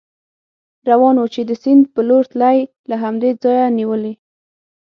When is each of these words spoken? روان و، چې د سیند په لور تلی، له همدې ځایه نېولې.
روان 0.89 1.15
و، 1.19 1.25
چې 1.33 1.41
د 1.49 1.51
سیند 1.61 1.83
په 1.93 2.01
لور 2.07 2.23
تلی، 2.31 2.57
له 2.89 2.95
همدې 3.03 3.29
ځایه 3.43 3.67
نېولې. 3.77 4.13